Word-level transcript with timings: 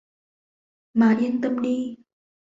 mà 0.99 1.07
yên 1.19 1.41
tâm 1.41 1.61
đi 1.61 1.77